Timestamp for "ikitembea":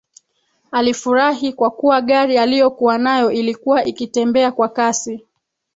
3.83-4.51